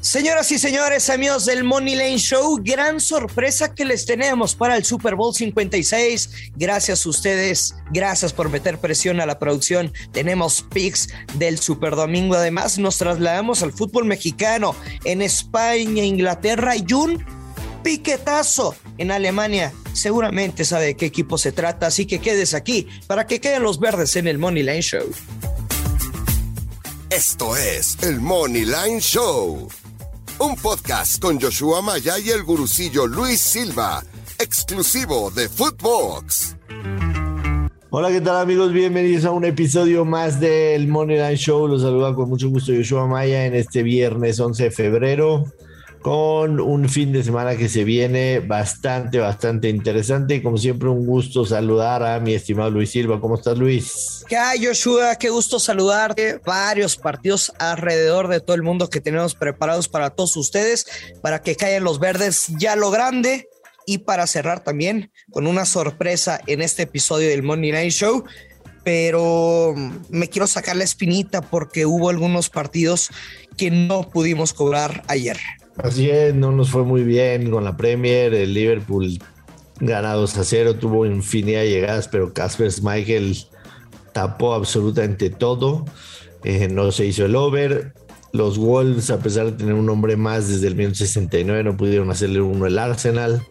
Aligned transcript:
Señoras 0.00 0.50
y 0.50 0.58
señores, 0.58 1.10
amigos 1.10 1.44
del 1.44 1.62
Money 1.62 1.94
Lane 1.94 2.16
Show, 2.16 2.58
gran 2.64 3.00
sorpresa 3.00 3.74
que 3.74 3.84
les 3.84 4.06
tenemos 4.06 4.54
para 4.54 4.78
el 4.78 4.84
Super 4.86 5.14
Bowl 5.14 5.34
56. 5.34 6.30
Gracias 6.56 7.04
a 7.04 7.08
ustedes, 7.10 7.74
gracias 7.92 8.32
por 8.32 8.48
meter 8.48 8.78
presión 8.78 9.20
a 9.20 9.26
la 9.26 9.38
producción. 9.38 9.92
Tenemos 10.10 10.62
picks 10.62 11.10
del 11.34 11.58
Super 11.58 11.96
Domingo. 11.96 12.34
Además, 12.34 12.78
nos 12.78 12.96
trasladamos 12.96 13.62
al 13.62 13.74
fútbol 13.74 14.06
mexicano 14.06 14.74
en 15.04 15.20
España, 15.20 16.02
Inglaterra 16.02 16.76
y 16.76 16.94
un 16.94 17.22
piquetazo 17.84 18.74
en 18.96 19.10
Alemania. 19.10 19.70
Seguramente 19.92 20.64
sabe 20.64 20.86
de 20.86 20.96
qué 20.96 21.04
equipo 21.04 21.36
se 21.36 21.52
trata, 21.52 21.88
así 21.88 22.06
que 22.06 22.20
quedes 22.20 22.54
aquí 22.54 22.88
para 23.06 23.26
que 23.26 23.38
queden 23.38 23.62
los 23.62 23.78
verdes 23.78 24.16
en 24.16 24.28
el 24.28 24.38
Money 24.38 24.62
Line 24.62 24.80
Show. 24.80 25.10
Esto 27.10 27.54
es 27.54 27.98
el 28.02 28.18
Money 28.18 28.64
Line 28.64 29.00
Show 29.00 29.68
un 30.40 30.56
podcast 30.56 31.20
con 31.20 31.38
Joshua 31.38 31.82
Maya 31.82 32.18
y 32.18 32.30
el 32.30 32.42
gurucillo 32.44 33.06
Luis 33.06 33.40
Silva, 33.40 34.02
exclusivo 34.38 35.30
de 35.30 35.50
Footbox. 35.50 36.56
Hola, 37.90 38.08
¿qué 38.08 38.22
tal 38.22 38.38
amigos? 38.38 38.72
Bienvenidos 38.72 39.26
a 39.26 39.32
un 39.32 39.44
episodio 39.44 40.06
más 40.06 40.40
del 40.40 40.88
Money 40.88 41.16
Line 41.16 41.36
Show. 41.36 41.68
Los 41.68 41.82
saluda 41.82 42.14
con 42.14 42.30
mucho 42.30 42.48
gusto 42.48 42.72
Joshua 42.74 43.06
Maya 43.06 43.44
en 43.44 43.54
este 43.54 43.82
viernes 43.82 44.40
11 44.40 44.64
de 44.64 44.70
febrero 44.70 45.44
con 46.02 46.60
un 46.60 46.88
fin 46.88 47.12
de 47.12 47.22
semana 47.22 47.56
que 47.56 47.68
se 47.68 47.84
viene 47.84 48.40
bastante, 48.40 49.18
bastante 49.18 49.68
interesante. 49.68 50.42
Como 50.42 50.56
siempre, 50.56 50.88
un 50.88 51.04
gusto 51.04 51.44
saludar 51.44 52.02
a 52.02 52.18
mi 52.20 52.34
estimado 52.34 52.70
Luis 52.70 52.90
Silva. 52.90 53.20
¿Cómo 53.20 53.34
estás, 53.34 53.58
Luis? 53.58 54.24
¿Qué 54.26 54.36
hay, 54.36 54.64
Joshua? 54.64 55.16
Qué 55.16 55.28
gusto 55.28 55.58
saludarte. 55.58 56.40
Varios 56.44 56.96
partidos 56.96 57.52
alrededor 57.58 58.28
de 58.28 58.40
todo 58.40 58.56
el 58.56 58.62
mundo 58.62 58.88
que 58.88 59.00
tenemos 59.00 59.34
preparados 59.34 59.88
para 59.88 60.10
todos 60.10 60.36
ustedes, 60.36 60.86
para 61.20 61.42
que 61.42 61.54
caigan 61.54 61.84
los 61.84 61.98
verdes 61.98 62.46
ya 62.58 62.76
lo 62.76 62.90
grande. 62.90 63.48
Y 63.86 63.98
para 63.98 64.26
cerrar 64.26 64.62
también 64.62 65.10
con 65.32 65.46
una 65.46 65.64
sorpresa 65.64 66.40
en 66.46 66.62
este 66.62 66.82
episodio 66.82 67.28
del 67.28 67.42
Monday 67.42 67.72
Night 67.72 67.92
Show, 67.92 68.24
pero 68.84 69.74
me 70.10 70.28
quiero 70.28 70.46
sacar 70.46 70.76
la 70.76 70.84
espinita 70.84 71.40
porque 71.40 71.86
hubo 71.86 72.08
algunos 72.08 72.50
partidos 72.50 73.08
que 73.56 73.70
no 73.70 74.08
pudimos 74.08 74.52
cobrar 74.52 75.02
ayer. 75.08 75.38
Así 75.82 76.10
es, 76.10 76.34
no 76.34 76.52
nos 76.52 76.70
fue 76.70 76.84
muy 76.84 77.02
bien 77.02 77.50
con 77.50 77.64
la 77.64 77.76
Premier. 77.76 78.34
El 78.34 78.52
Liverpool 78.52 79.18
ganados 79.78 80.36
a 80.36 80.44
cero, 80.44 80.76
tuvo 80.76 81.06
infinidad 81.06 81.60
de 81.60 81.70
llegadas, 81.70 82.08
pero 82.08 82.34
Casper 82.34 82.70
Michael 82.82 83.36
tapó 84.12 84.54
absolutamente 84.54 85.30
todo. 85.30 85.86
Eh, 86.44 86.68
no 86.68 86.92
se 86.92 87.06
hizo 87.06 87.24
el 87.24 87.34
over. 87.34 87.94
Los 88.32 88.58
Wolves, 88.58 89.10
a 89.10 89.18
pesar 89.18 89.46
de 89.46 89.52
tener 89.52 89.74
un 89.74 89.88
hombre 89.88 90.16
más 90.16 90.48
desde 90.48 90.68
el 90.68 90.74
1969, 90.74 91.64
no 91.64 91.76
pudieron 91.76 92.10
hacerle 92.10 92.40
uno 92.40 92.66
el 92.66 92.78
Arsenal. 92.78 93.42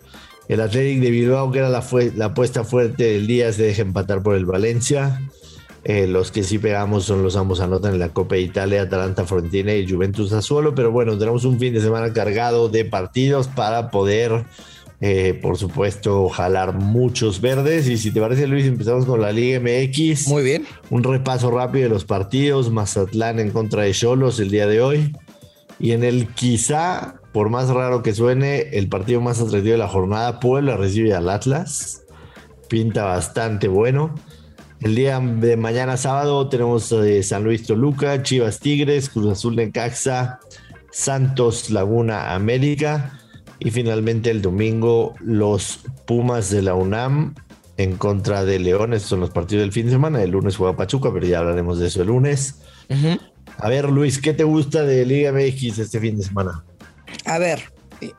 El 0.48 0.62
Athletic 0.62 1.02
de 1.02 1.12
Bilbao, 1.12 1.52
que 1.52 1.60
era 1.60 1.70
la, 1.70 1.84
la 2.16 2.26
apuesta 2.26 2.64
fuerte 2.64 3.04
del 3.04 3.28
día, 3.28 3.52
se 3.52 3.64
deja 3.64 3.82
empatar 3.82 4.24
por 4.24 4.36
el 4.36 4.46
Valencia. 4.46 5.20
Eh, 5.86 6.08
los 6.08 6.32
que 6.32 6.44
sí 6.44 6.60
pegamos 6.60 7.06
son 7.06 7.24
los 7.24 7.36
ambos 7.36 7.62
anotan 7.62 7.94
en 7.94 8.00
la 8.00 8.10
Copa 8.10 8.36
de 8.36 8.42
Italia, 8.42 8.82
Atalanta 8.82 9.26
Frontina 9.26 9.74
y 9.74 9.90
Juventus 9.90 10.34
Azuelo. 10.34 10.76
Pero 10.76 10.92
bueno, 10.92 11.18
tenemos 11.18 11.46
un 11.46 11.58
fin 11.60 11.74
de 11.74 11.82
semana 11.82 12.12
cargado 12.12 12.68
de 12.70 12.84
partidos 12.86 13.48
para 13.48 13.90
poder, 13.90 14.46
eh, 15.00 15.40
por 15.42 15.58
supuesto, 15.58 16.28
jalar 16.30 16.74
muchos 16.74 17.40
verdes. 17.40 17.88
Y 17.88 17.98
si 17.98 18.12
te 18.12 18.20
parece, 18.20 18.46
Luis, 18.48 18.66
empezamos 18.66 19.06
con 19.06 19.22
la 19.22 19.32
Liga 19.32 19.60
MX. 19.60 20.28
Muy 20.28 20.44
bien. 20.44 20.66
Un 20.90 21.04
repaso 21.04 21.50
rápido 21.50 21.84
de 21.84 21.90
los 21.90 22.04
partidos. 22.04 22.70
Mazatlán 22.72 23.40
en 23.40 23.52
contra 23.52 23.84
de 23.84 23.94
Cholos 23.94 24.40
el 24.40 24.52
día 24.52 24.68
de 24.68 24.82
hoy. 24.82 25.16
Y 25.80 25.94
en 25.94 26.04
el 26.04 26.28
quizá, 26.28 27.22
por 27.32 27.50
más 27.50 27.70
raro 27.70 28.04
que 28.04 28.14
suene, 28.14 28.64
el 28.74 28.90
partido 28.90 29.22
más 29.22 29.40
atractivo 29.40 29.72
de 29.72 29.78
la 29.78 29.88
jornada, 29.88 30.42
Puebla 30.42 30.76
recibe 30.76 31.14
al 31.14 31.30
Atlas. 31.30 32.04
Pinta 32.68 33.06
bastante 33.06 33.70
bueno. 33.70 34.14
El 34.82 34.96
día 34.96 35.20
de 35.20 35.58
mañana 35.58 35.98
sábado 35.98 36.48
tenemos 36.48 36.92
eh, 36.94 37.22
San 37.22 37.44
Luis 37.44 37.66
Toluca, 37.66 38.24
Chivas 38.24 38.60
Tigres, 38.60 39.10
Cruz 39.10 39.34
Azul 39.34 39.58
Necaxa, 39.58 40.40
Santos 40.92 41.70
Laguna 41.70 42.34
América 42.34 43.20
y 43.60 43.72
finalmente 43.72 44.32
el 44.32 44.42
domingo 44.42 45.16
los 45.20 45.82
Pumas 46.06 46.50
de 46.50 46.62
la 46.62 46.76
UNAM 46.76 47.36
en 47.76 47.98
contra 47.98 48.46
de 48.46 48.58
León. 48.60 48.94
Estos 48.94 49.10
son 49.10 49.20
los 49.20 49.32
partidos 49.32 49.64
del 49.64 49.74
fin 49.74 49.86
de 49.86 49.92
semana. 49.92 50.24
El 50.24 50.32
lunes 50.32 50.56
juega 50.56 50.76
Pachuca, 50.76 51.12
pero 51.14 51.26
ya 51.26 51.40
hablaremos 51.40 51.80
de 51.80 51.88
eso 51.88 52.02
el 52.02 52.08
lunes. 52.08 52.56
A 53.58 53.70
ver, 53.70 53.90
Luis, 53.90 54.20
¿qué 54.20 54.34
te 54.34 54.44
gusta 54.44 54.84
de 54.84 55.06
Liga 55.06 55.32
MX 55.32 55.80
este 55.80 56.00
fin 56.00 56.18
de 56.18 56.24
semana? 56.24 56.64
A 57.26 57.38
ver, 57.38 57.72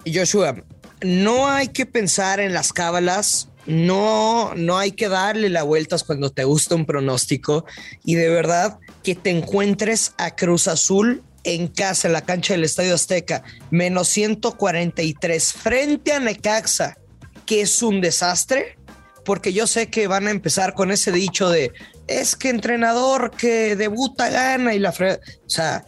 Joshua, 0.07 0.57
no 1.03 1.49
hay 1.49 1.69
que 1.69 1.87
pensar 1.87 2.39
en 2.41 2.53
las 2.53 2.73
cábalas 2.73 3.50
no, 3.67 4.55
no 4.55 4.79
hay 4.79 4.93
que 4.93 5.09
darle 5.09 5.49
la 5.49 5.63
vueltas 5.63 6.05
cuando 6.05 6.31
te 6.31 6.45
gusta 6.45 6.75
un 6.75 6.87
pronóstico 6.87 7.65
y 8.05 8.15
de 8.15 8.29
verdad 8.29 8.79
que 9.03 9.15
te 9.15 9.31
encuentres 9.31 10.15
a 10.19 10.35
Cruz 10.35 10.69
Azul 10.69 11.23
en 11.45 11.69
casa, 11.69 12.09
en 12.09 12.13
la 12.13 12.25
cancha 12.25 12.55
del 12.55 12.65
Estadio 12.65 12.95
Azteca, 12.95 13.43
menos 13.71 14.09
143 14.09 15.53
frente 15.53 16.13
a 16.13 16.21
Necaxa, 16.21 16.99
que 17.47 17.63
es 17.63 17.83
un 17.83 18.01
desastre, 18.01 18.79
porque 19.25 19.53
yo 19.53 19.67
sé 19.67 19.89
que 19.89 20.07
van 20.07 20.27
a 20.27 20.31
empezar 20.31 20.75
con 20.75 20.91
ese 20.91 21.13
dicho 21.13 21.49
de 21.51 21.73
es 22.07 22.37
que 22.37 22.49
entrenador 22.49 23.31
que 23.31 23.77
debuta 23.77 24.29
gana 24.29 24.75
y 24.75 24.79
la 24.79 24.91
o 24.91 25.51
sea, 25.51 25.85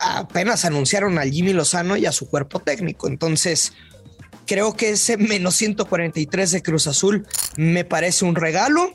apenas 0.00 0.64
anunciaron 0.64 1.18
al 1.18 1.30
Jimmy 1.30 1.52
Lozano 1.52 1.96
y 1.96 2.06
a 2.06 2.12
su 2.12 2.28
cuerpo 2.28 2.60
técnico, 2.60 3.08
entonces 3.08 3.72
Creo 4.46 4.74
que 4.74 4.90
ese 4.90 5.16
menos 5.16 5.54
143 5.56 6.50
de 6.50 6.62
Cruz 6.62 6.86
Azul 6.86 7.26
me 7.56 7.84
parece 7.84 8.24
un 8.24 8.34
regalo. 8.34 8.92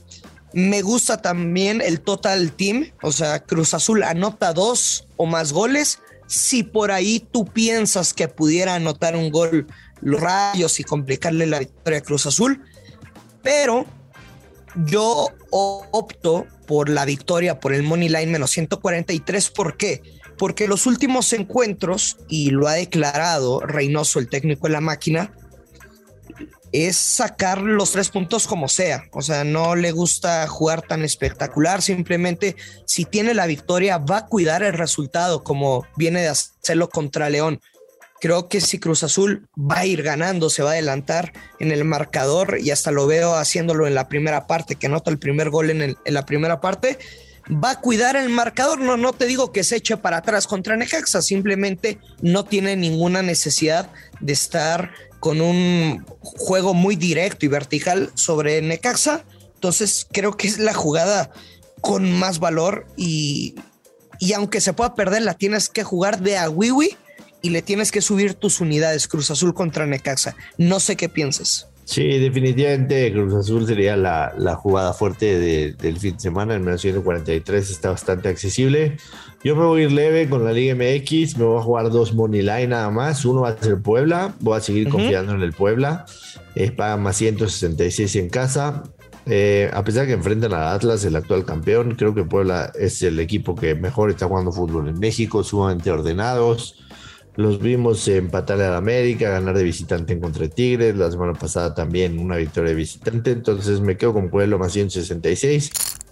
Me 0.54 0.82
gusta 0.82 1.22
también 1.22 1.82
el 1.82 2.02
total 2.02 2.52
team, 2.54 2.92
o 3.02 3.12
sea, 3.12 3.44
Cruz 3.44 3.74
Azul 3.74 4.04
anota 4.04 4.54
dos 4.54 5.08
o 5.18 5.26
más 5.26 5.54
goles. 5.54 6.00
Si 6.28 6.64
por 6.64 6.92
ahí 6.92 7.20
tú 7.32 7.46
piensas 7.46 8.14
que 8.14 8.28
pudiera 8.28 8.76
anotar 8.76 9.16
un 9.16 9.30
gol 9.30 9.68
los 10.02 10.20
rayos 10.20 10.80
y 10.80 10.84
complicarle 10.84 11.46
la 11.46 11.60
victoria 11.60 12.00
a 12.00 12.04
Cruz 12.04 12.26
Azul, 12.26 12.64
pero 13.42 13.86
yo 14.86 15.28
opto 15.52 16.46
por 16.68 16.90
la 16.90 17.06
victoria 17.06 17.60
por 17.60 17.74
el 17.74 17.84
Money 17.84 18.10
Line 18.10 18.28
menos 18.28 18.52
143. 18.52 19.50
¿Por 19.50 19.78
qué? 19.78 20.02
Porque 20.38 20.68
los 20.68 20.86
últimos 20.86 21.34
encuentros, 21.34 22.18
y 22.28 22.52
lo 22.52 22.68
ha 22.68 22.74
declarado 22.74 23.60
Reynoso, 23.60 24.20
el 24.20 24.30
técnico 24.30 24.68
de 24.68 24.74
la 24.74 24.82
máquina, 24.82 25.34
es 26.72 26.98
sacar 26.98 27.62
los 27.62 27.92
tres 27.92 28.10
puntos 28.10 28.48
como 28.48 28.68
sea. 28.68 29.04
O 29.14 29.22
sea, 29.22 29.44
no 29.44 29.76
le 29.76 29.92
gusta 29.92 30.48
jugar 30.48 30.82
tan 30.82 31.04
espectacular. 31.04 31.82
Simplemente, 31.82 32.56
si 32.86 33.06
tiene 33.06 33.34
la 33.34 33.48
victoria, 33.48 33.98
va 33.98 34.18
a 34.18 34.26
cuidar 34.28 34.64
el 34.64 34.74
resultado 34.74 35.44
como 35.44 35.86
viene 35.96 36.22
de 36.22 36.30
hacerlo 36.30 36.90
contra 36.90 37.30
León. 37.30 37.60
Creo 38.22 38.50
que 38.50 38.60
si 38.60 38.80
Cruz 38.80 39.04
Azul 39.04 39.48
va 39.58 39.80
a 39.80 39.86
ir 39.86 40.04
ganando, 40.04 40.50
se 40.50 40.62
va 40.62 40.72
a 40.72 40.74
adelantar 40.74 41.32
en 41.60 41.72
el 41.72 41.86
marcador 41.86 42.58
y 42.60 42.72
hasta 42.72 42.92
lo 42.92 43.08
veo 43.08 43.36
haciéndolo 43.36 43.88
en 43.88 43.96
la 43.96 44.10
primera 44.10 44.46
parte, 44.46 44.76
que 44.76 44.88
anota 44.88 45.10
el 45.10 45.20
primer 45.20 45.50
gol 45.50 45.70
en, 45.70 45.96
la 46.06 46.26
primera 46.26 46.60
parte, 46.60 47.00
va 47.50 47.72
a 47.72 47.80
cuidar 47.80 48.18
el 48.18 48.28
marcador. 48.28 48.82
No, 48.82 48.98
no 48.98 49.14
te 49.14 49.26
digo 49.26 49.54
que 49.54 49.64
se 49.64 49.78
eche 49.78 49.96
para 49.96 50.18
atrás 50.18 50.48
contra 50.48 50.76
Necaxa, 50.76 51.22
simplemente 51.22 51.98
no 52.22 52.44
tiene 52.44 52.76
ninguna 52.76 53.22
necesidad 53.22 53.90
de 54.20 54.34
estar 54.34 54.92
con 55.20 55.42
un 55.42 56.06
juego 56.22 56.74
muy 56.74 56.96
directo 56.96 57.46
y 57.46 57.50
vertical 57.50 58.12
sobre 58.16 58.62
Necaxa. 58.62 59.24
Entonces 59.56 60.08
creo 60.12 60.38
que 60.38 60.48
es 60.48 60.60
la 60.60 60.74
jugada 60.74 61.32
con 61.82 62.12
más 62.12 62.40
valor 62.40 62.86
y, 62.98 63.56
y 64.20 64.34
aunque 64.34 64.62
se 64.62 64.74
pueda 64.74 64.96
perder, 64.96 65.22
la 65.22 65.34
tienes 65.34 65.70
que 65.70 65.84
jugar 65.84 66.22
de 66.22 66.38
a 66.38 66.50
Wiwi 66.50 66.98
y 67.42 67.50
le 67.50 67.62
tienes 67.62 67.92
que 67.92 68.02
subir 68.02 68.34
tus 68.34 68.60
unidades 68.60 69.08
Cruz 69.08 69.32
Azul 69.32 69.54
contra 69.54 69.86
Necaxa. 69.86 70.36
No 70.58 70.80
sé 70.80 70.96
qué 70.96 71.10
piensas. 71.10 71.69
Sí, 71.90 72.20
definitivamente 72.20 73.12
Cruz 73.12 73.34
Azul 73.34 73.66
sería 73.66 73.98
la, 73.98 74.56
jugada 74.62 74.94
fuerte 74.94 75.40
del 75.72 75.98
fin 75.98 76.14
de 76.14 76.20
semana. 76.20 76.54
El 76.54 76.60
menos 76.60 76.82
143 76.82 77.72
está 77.72 77.90
bastante 77.90 78.30
accesible. 78.30 78.98
Yo 79.44 79.56
me 79.56 79.64
voy 79.64 79.82
a 79.82 79.84
ir 79.86 79.92
leve 79.94 80.30
con 80.30 80.46
la 80.46 80.54
Liga 80.54 80.76
MX. 80.76 81.40
Me 81.40 81.46
voy 81.46 81.58
a 81.58 81.64
jugar 81.64 81.90
dos 81.90 82.14
money 82.14 82.44
line 82.44 82.68
nada 82.68 82.92
más. 82.92 83.26
Uno 83.26 83.42
va 83.42 83.50
a 83.50 83.58
ser 83.58 83.82
Puebla. 83.82 84.36
Voy 84.40 84.56
a 84.56 84.62
seguir 84.62 84.88
confiando 84.88 85.34
en 85.34 85.42
el 85.42 85.52
Puebla. 85.52 86.06
Es 86.54 86.72
paga 86.72 86.96
más 86.96 87.18
166 87.18 88.16
en 88.18 88.30
casa. 88.30 88.84
Eh, 89.26 89.72
a 89.74 89.84
pesar 89.84 90.06
que 90.06 90.14
enfrentan 90.14 90.54
al 90.54 90.68
Atlas, 90.68 91.04
el 91.06 91.16
actual 91.16 91.44
campeón, 91.44 91.96
creo 91.96 92.14
que 92.14 92.24
Puebla 92.24 92.72
es 92.76 93.02
el 93.02 93.20
equipo 93.20 93.56
que 93.56 93.74
mejor 93.74 94.12
está 94.12 94.28
jugando 94.28 94.52
fútbol 94.52 94.90
en 94.90 95.00
México, 95.00 95.44
sumamente 95.44 95.90
ordenados 95.90 96.76
los 97.40 97.62
vimos 97.62 98.06
empatarle 98.10 98.66
a 98.66 98.72
la 98.72 98.78
América, 98.78 99.30
ganar 99.30 99.56
de 99.56 99.64
visitante 99.64 100.12
en 100.12 100.20
contra 100.20 100.42
de 100.42 100.50
Tigres, 100.50 100.98
la 100.98 101.10
semana 101.10 101.32
pasada 101.32 101.74
también 101.74 102.20
una 102.20 102.36
victoria 102.36 102.72
de 102.72 102.76
visitante, 102.76 103.32
entonces 103.32 103.80
me 103.80 103.96
quedo 103.96 104.12
con 104.12 104.30
Pueblo 104.30 104.60
más 104.60 104.74
166. 104.74 105.72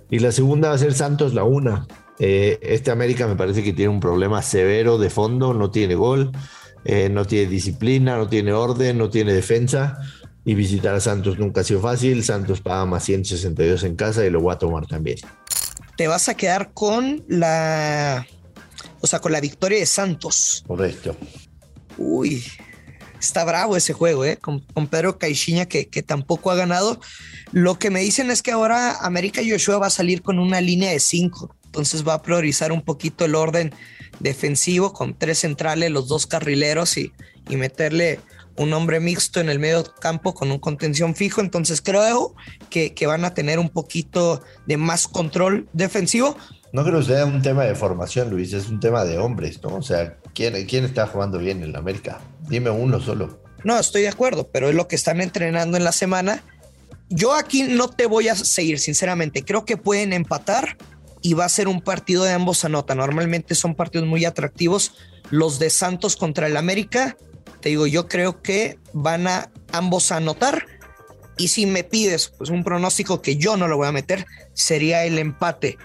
Y 0.09 0.19
la 0.19 0.31
segunda 0.31 0.69
va 0.69 0.75
a 0.75 0.77
ser 0.77 0.93
Santos 0.93 1.33
la 1.33 1.43
una. 1.43 1.85
Eh, 2.17 2.59
este 2.61 2.91
América 2.91 3.27
me 3.27 3.35
parece 3.35 3.61
que 3.61 3.73
tiene 3.73 3.89
un 3.89 3.99
problema 3.99 4.41
severo 4.41 4.97
de 4.97 5.09
fondo, 5.09 5.53
no 5.53 5.69
tiene 5.69 5.95
gol. 5.95 6.31
eh, 6.85 7.09
no 7.09 7.25
tiene 7.25 7.49
disciplina, 7.49 8.15
no 8.15 8.29
tiene 8.29 8.53
orden, 8.53 8.97
no 8.97 9.09
tiene 9.09 9.33
defensa. 9.33 9.99
Y 10.45 10.55
visitar 10.55 10.95
a 10.95 11.01
Santos 11.01 11.37
nunca 11.37 11.59
ha 11.59 11.63
sido 11.65 11.81
fácil. 11.81 12.23
Santos 12.23 12.61
paga 12.61 12.85
más 12.85 13.03
162 13.03 13.83
en 13.83 13.97
casa 13.97 14.25
y 14.25 14.29
lo 14.29 14.39
voy 14.39 14.53
a 14.53 14.57
tomar 14.57 14.87
también. 14.87 15.17
Te 15.97 16.07
vas 16.07 16.29
a 16.29 16.35
quedar 16.35 16.71
con 16.73 17.25
la. 17.27 18.25
O 19.01 19.07
sea, 19.07 19.19
con 19.19 19.31
la 19.31 19.41
victoria 19.41 19.79
de 19.79 19.85
Santos. 19.85 20.63
Correcto. 20.67 21.15
Uy, 21.97 22.43
está 23.19 23.43
bravo 23.45 23.75
ese 23.75 23.93
juego, 23.93 24.25
¿eh? 24.25 24.37
Con, 24.37 24.61
Pedro 24.87 25.17
Caixinha, 25.17 25.65
que, 25.65 25.87
que, 25.87 26.03
tampoco 26.03 26.51
ha 26.51 26.55
ganado. 26.55 26.99
Lo 27.51 27.79
que 27.79 27.89
me 27.89 28.01
dicen 28.01 28.31
es 28.31 28.41
que 28.41 28.51
ahora 28.51 28.97
América 29.01 29.41
Joshua 29.47 29.77
va 29.77 29.87
a 29.87 29.91
salir 29.91 30.21
con 30.21 30.39
una 30.39 30.61
línea 30.61 30.91
de 30.91 30.99
cinco. 30.99 31.55
Entonces 31.65 32.07
va 32.07 32.15
a 32.15 32.21
priorizar 32.21 32.71
un 32.71 32.81
poquito 32.81 33.25
el 33.25 33.35
orden 33.35 33.73
defensivo 34.19 34.93
con 34.93 35.17
tres 35.17 35.39
centrales, 35.39 35.91
los 35.91 36.07
dos 36.07 36.25
carrileros 36.25 36.97
y, 36.97 37.11
y 37.49 37.55
meterle 37.57 38.19
un 38.57 38.73
hombre 38.73 38.99
mixto 38.99 39.39
en 39.39 39.49
el 39.49 39.59
medio 39.59 39.83
campo 39.99 40.33
con 40.33 40.51
un 40.51 40.59
contención 40.59 41.15
fijo. 41.15 41.41
Entonces 41.41 41.81
creo 41.81 42.35
que, 42.69 42.93
que 42.93 43.07
van 43.07 43.23
a 43.23 43.33
tener 43.33 43.59
un 43.59 43.69
poquito 43.69 44.41
de 44.65 44.77
más 44.77 45.07
control 45.07 45.69
defensivo. 45.73 46.35
No 46.77 46.83
creo 46.83 46.99
que 46.99 47.05
sea 47.07 47.25
un 47.25 47.41
tema 47.41 47.63
de 47.63 47.73
formación, 47.73 48.29
Luis, 48.29 48.53
es 48.53 48.69
un 48.69 48.79
tema 48.79 49.03
de 49.03 49.17
hombres, 49.17 49.63
¿no? 49.63 49.77
O 49.77 49.81
sea, 49.81 50.15
¿quién, 50.35 50.63
quién 50.67 50.85
está 50.85 51.07
jugando 51.07 51.39
bien 51.39 51.63
en 51.63 51.73
la 51.73 51.79
América? 51.79 52.19
Dime 52.47 52.69
uno 52.69 52.99
solo. 52.99 53.41
No, 53.63 53.79
estoy 53.79 54.03
de 54.03 54.09
acuerdo, 54.09 54.47
pero 54.53 54.69
es 54.69 54.75
lo 54.75 54.87
que 54.87 54.95
están 54.95 55.19
entrenando 55.19 55.75
en 55.75 55.83
la 55.83 55.91
semana. 55.91 56.43
Yo 57.09 57.33
aquí 57.33 57.63
no 57.63 57.87
te 57.87 58.05
voy 58.05 58.27
a 58.27 58.35
seguir, 58.35 58.77
sinceramente. 58.77 59.43
Creo 59.43 59.65
que 59.65 59.75
pueden 59.75 60.13
empatar 60.13 60.77
y 61.23 61.33
va 61.33 61.45
a 61.45 61.49
ser 61.49 61.67
un 61.67 61.81
partido 61.81 62.23
de 62.25 62.33
ambos 62.33 62.63
anota. 62.63 62.93
Normalmente 62.93 63.55
son 63.55 63.73
partidos 63.73 64.05
muy 64.05 64.23
atractivos. 64.25 64.93
Los 65.31 65.57
de 65.57 65.71
Santos 65.71 66.15
contra 66.15 66.45
el 66.45 66.57
América, 66.57 67.17
te 67.59 67.69
digo, 67.69 67.87
yo 67.87 68.07
creo 68.07 68.43
que 68.43 68.77
van 68.93 69.25
a 69.25 69.49
ambos 69.71 70.11
a 70.11 70.17
anotar. 70.17 70.67
Y 71.39 71.47
si 71.47 71.65
me 71.65 71.83
pides 71.83 72.33
pues, 72.37 72.51
un 72.51 72.63
pronóstico 72.63 73.19
que 73.23 73.37
yo 73.37 73.57
no 73.57 73.67
lo 73.67 73.77
voy 73.77 73.87
a 73.87 73.91
meter, 73.91 74.27
sería 74.53 75.05
el 75.05 75.17
empate. 75.17 75.79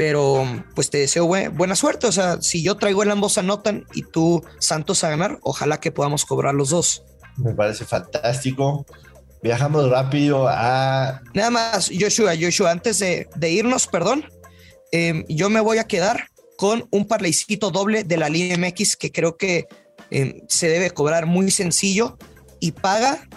Pero 0.00 0.64
pues 0.74 0.88
te 0.88 0.96
deseo 0.96 1.26
buena 1.26 1.76
suerte. 1.76 2.06
O 2.06 2.12
sea, 2.12 2.40
si 2.40 2.62
yo 2.62 2.76
traigo 2.76 3.02
el 3.02 3.10
ambos 3.10 3.36
anotan 3.36 3.84
y 3.92 4.02
tú 4.02 4.42
Santos 4.58 5.04
a 5.04 5.10
ganar, 5.10 5.38
ojalá 5.42 5.78
que 5.78 5.92
podamos 5.92 6.24
cobrar 6.24 6.54
los 6.54 6.70
dos. 6.70 7.04
Me 7.36 7.52
parece 7.52 7.84
fantástico. 7.84 8.86
Viajamos 9.42 9.90
rápido 9.90 10.48
a... 10.48 11.20
Nada 11.34 11.50
más, 11.50 11.90
Joshua, 11.98 12.32
Joshua, 12.40 12.70
antes 12.70 12.98
de, 12.98 13.28
de 13.36 13.50
irnos, 13.50 13.86
perdón, 13.86 14.24
Em, 14.92 15.24
yo 15.28 15.50
me 15.50 15.60
voy 15.60 15.78
a 15.78 15.84
quedar 15.84 16.28
con 16.56 16.86
un 16.90 17.06
parlaycito 17.06 17.70
doble 17.70 18.04
de 18.04 18.16
la 18.16 18.28
línea 18.28 18.58
MX 18.58 18.96
que 18.96 19.12
creo 19.12 19.36
que 19.36 19.66
em, 20.10 20.40
se 20.48 20.68
debe 20.68 20.90
cobrar 20.90 21.26
muy 21.26 21.50
sencillo 21.50 22.18
y 22.58 22.72
paga 22.72 23.28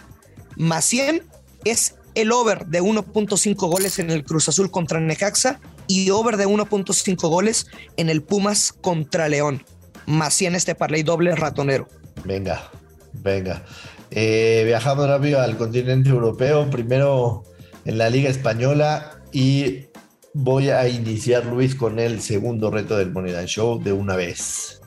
más 0.55 0.85
100 0.85 1.23
es 1.63 1.95
el 2.15 2.31
over 2.31 2.65
de 2.65 2.81
1.5 2.81 3.55
goles 3.55 3.99
en 3.99 4.09
el 4.09 4.23
Cruz 4.23 4.49
Azul 4.49 4.71
contra 4.71 4.99
Necaxa 4.99 5.59
y 5.87 6.09
over 6.09 6.37
de 6.37 6.47
1.5 6.47 7.29
goles 7.29 7.67
en 7.97 8.09
el 8.09 8.21
Pumas 8.21 8.73
contra 8.73 9.29
León. 9.29 9.63
Más 10.05 10.33
100 10.33 10.55
este 10.55 10.75
parlay 10.75 11.03
doble 11.03 11.35
ratonero. 11.35 11.87
Venga, 12.25 12.69
venga. 13.13 13.63
Eh, 14.11 14.63
viajamos 14.65 15.07
rápido 15.07 15.41
al 15.41 15.57
continente 15.57 16.09
europeo, 16.09 16.69
primero 16.69 17.43
en 17.85 17.97
la 17.97 18.09
Liga 18.09 18.29
Española 18.29 19.19
y 19.31 19.87
voy 20.33 20.69
a 20.69 20.87
iniciar, 20.87 21.45
Luis, 21.45 21.75
con 21.75 21.99
el 21.99 22.21
segundo 22.21 22.69
reto 22.69 22.97
del 22.97 23.11
Moneda 23.11 23.45
Show 23.45 23.81
de 23.81 23.93
una 23.93 24.15
vez. 24.15 24.81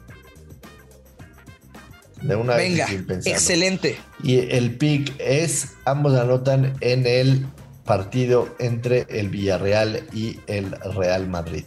De 2.23 2.35
una 2.35 2.57
Venga, 2.57 2.87
vez. 2.87 3.27
excelente. 3.27 3.97
Y 4.23 4.39
el 4.39 4.77
pick 4.77 5.15
es, 5.19 5.75
ambos 5.85 6.15
anotan 6.15 6.77
en 6.81 7.07
el 7.07 7.47
partido 7.87 8.49
entre 8.59 9.07
el 9.09 9.31
Villarreal 9.31 10.07
y 10.13 10.39
el 10.47 10.73
Real 10.73 11.29
Madrid. 11.29 11.65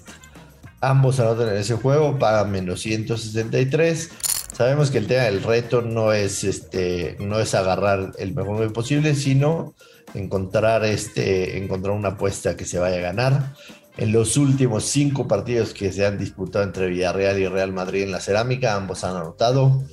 Ambos 0.81 1.19
anotan 1.19 1.49
en 1.49 1.57
ese 1.57 1.75
juego, 1.75 2.19
pagan 2.19 2.51
menos 2.51 2.81
163. 2.81 4.09
Sabemos 4.53 4.91
que 4.91 4.97
el 4.97 5.07
tema 5.07 5.23
del 5.23 5.43
reto 5.43 5.81
no 5.81 6.13
es, 6.13 6.43
este, 6.43 7.17
no 7.19 7.39
es 7.39 7.55
agarrar 7.55 8.11
el 8.17 8.33
mejor 8.33 8.53
momento 8.53 8.73
posible, 8.73 9.15
sino 9.15 9.73
encontrar, 10.13 10.85
este, 10.85 11.57
encontrar 11.57 11.95
una 11.95 12.09
apuesta 12.09 12.55
que 12.55 12.65
se 12.65 12.79
vaya 12.79 12.97
a 12.97 13.01
ganar. 13.01 13.53
En 13.97 14.13
los 14.13 14.37
últimos 14.37 14.85
cinco 14.85 15.27
partidos 15.27 15.73
que 15.73 15.91
se 15.91 16.05
han 16.05 16.17
disputado 16.17 16.63
entre 16.63 16.87
Villarreal 16.87 17.39
y 17.39 17.47
Real 17.47 17.73
Madrid 17.73 18.03
en 18.03 18.11
la 18.11 18.21
cerámica, 18.21 18.75
ambos 18.75 19.03
han 19.03 19.17
anotado. 19.17 19.83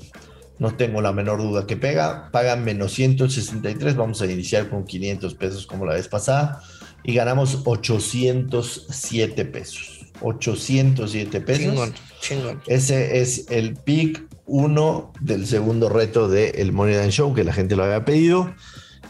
No 0.59 0.75
tengo 0.75 1.03
la 1.03 1.13
menor 1.13 1.39
duda 1.39 1.67
que 1.67 1.77
pega. 1.77 2.31
Pagan 2.31 2.65
menos 2.65 2.93
163. 2.93 3.97
Vamos 3.97 4.23
a 4.23 4.27
iniciar 4.27 4.69
con 4.69 4.85
500 4.85 5.35
pesos 5.35 5.67
como 5.67 5.85
la 5.85 5.95
vez 5.95 6.09
pasada. 6.09 6.63
Y 7.05 7.15
ganamos 7.15 7.63
807 7.65 9.45
pesos. 9.45 10.07
807 10.21 11.41
pesos. 11.41 11.65
Chingón, 11.65 11.95
chingón. 12.21 12.63
Ese 12.67 13.21
es 13.21 13.47
el 13.51 13.75
pick 13.75 14.25
1 14.47 15.13
del 15.21 15.47
segundo 15.47 15.89
reto 15.89 16.29
del 16.29 16.55
el 16.57 16.73
Money 16.73 17.11
Show 17.11 17.35
que 17.35 17.45
la 17.45 17.53
gente 17.53 17.77
lo 17.77 17.85
había 17.85 18.05
pedido. 18.05 18.55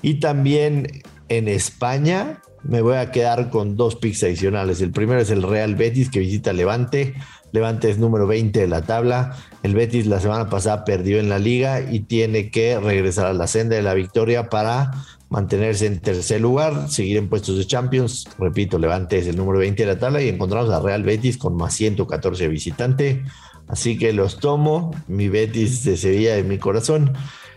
Y 0.02 0.14
también 0.14 1.02
en 1.28 1.48
España 1.48 2.42
me 2.62 2.80
voy 2.80 2.96
a 2.96 3.10
quedar 3.12 3.50
con 3.50 3.76
dos 3.76 3.96
picks 3.96 4.24
adicionales. 4.24 4.80
El 4.80 4.90
primero 4.90 5.20
es 5.20 5.30
el 5.30 5.42
Real 5.42 5.74
Betis 5.74 6.10
que 6.10 6.20
visita 6.20 6.52
Levante. 6.52 7.14
Levante 7.52 7.90
es 7.90 7.98
número 7.98 8.26
20 8.26 8.58
de 8.58 8.66
la 8.66 8.82
tabla. 8.82 9.36
El 9.66 9.74
Betis 9.74 10.06
la 10.06 10.20
semana 10.20 10.48
pasada 10.48 10.84
perdió 10.84 11.18
en 11.18 11.28
la 11.28 11.40
liga 11.40 11.80
y 11.80 11.98
tiene 11.98 12.52
que 12.52 12.78
regresar 12.78 13.26
a 13.26 13.32
la 13.32 13.48
senda 13.48 13.74
de 13.74 13.82
la 13.82 13.94
victoria 13.94 14.48
para 14.48 14.92
mantenerse 15.28 15.86
en 15.86 15.98
tercer 15.98 16.40
lugar, 16.40 16.88
seguir 16.88 17.16
en 17.16 17.28
puestos 17.28 17.58
de 17.58 17.66
Champions. 17.66 18.28
Repito, 18.38 18.78
Levante 18.78 19.18
es 19.18 19.26
el 19.26 19.36
número 19.36 19.58
20 19.58 19.84
de 19.84 19.92
la 19.92 19.98
tabla 19.98 20.22
y 20.22 20.28
encontramos 20.28 20.70
a 20.70 20.78
Real 20.78 21.02
Betis 21.02 21.36
con 21.36 21.56
más 21.56 21.74
114 21.74 22.46
visitante. 22.46 23.24
Así 23.66 23.98
que 23.98 24.12
los 24.12 24.38
tomo. 24.38 24.94
Mi 25.08 25.28
Betis 25.28 25.82
de 25.82 25.96
Sevilla 25.96 26.36
de 26.36 26.44
mi 26.44 26.58
corazón. 26.58 27.14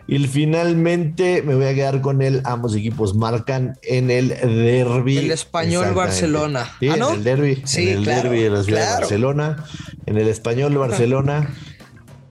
Y 0.08 0.18
finalmente 0.26 1.44
me 1.44 1.54
voy 1.54 1.66
a 1.66 1.76
quedar 1.76 2.02
con 2.02 2.24
él. 2.24 2.42
Ambos 2.44 2.76
equipos 2.76 3.16
marcan 3.16 3.78
en 3.84 4.10
el 4.10 4.30
derby. 4.30 5.20
El 5.20 5.30
español 5.30 5.94
Barcelona. 5.94 6.72
¿Ah, 6.72 6.78
en 6.80 7.04
el 7.04 7.24
derby. 7.24 7.62
Sí, 7.66 7.90
en 7.90 8.00
el 8.00 8.06
derby 8.06 8.42
de 8.42 8.50
la 8.50 8.64
ciudad 8.64 8.96
de 8.96 9.00
Barcelona. 9.02 9.64
En 10.08 10.18
el 10.18 10.28
español 10.28 10.76
Barcelona. 10.76 11.54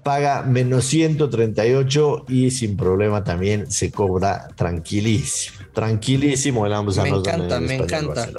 Paga 0.09 0.41
menos 0.41 0.87
138 0.87 2.25
y 2.29 2.51
sin 2.51 2.79
problema 2.79 3.25
también 3.25 3.71
se 3.71 3.91
cobra 3.91 4.49
tranquilísimo. 4.57 5.59
Tranquilísimo 5.75 6.65
el 6.65 6.73
ambos 6.73 6.97
Me 6.97 7.11
encanta, 7.11 7.61
me 7.61 7.75
encanta. 7.75 8.31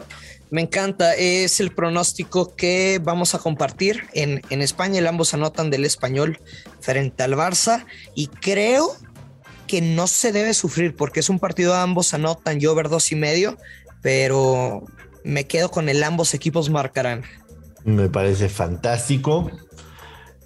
Me 0.49 0.61
encanta, 0.61 1.13
es 1.13 1.59
el 1.59 1.69
pronóstico 1.69 2.55
que 2.55 2.99
vamos 3.03 3.35
a 3.35 3.37
compartir 3.37 4.05
en, 4.13 4.41
en 4.49 4.63
España. 4.63 4.97
El 4.97 5.05
ambos 5.05 5.35
anotan 5.35 5.69
del 5.69 5.85
español 5.85 6.39
frente 6.79 7.21
al 7.21 7.33
Barça 7.33 7.85
y 8.15 8.25
creo 8.25 8.95
que 9.67 9.83
no 9.83 10.07
se 10.07 10.31
debe 10.31 10.55
sufrir 10.55 10.95
porque 10.95 11.19
es 11.19 11.29
un 11.29 11.37
partido 11.37 11.75
ambos 11.75 12.15
anotan, 12.15 12.59
yo 12.59 12.73
ver 12.73 12.89
dos 12.89 13.11
y 13.11 13.15
medio, 13.15 13.59
pero 14.01 14.85
me 15.23 15.45
quedo 15.45 15.69
con 15.69 15.87
el 15.87 16.03
ambos 16.03 16.33
equipos 16.33 16.71
marcarán. 16.71 17.25
Me 17.83 18.09
parece 18.09 18.49
fantástico. 18.49 19.51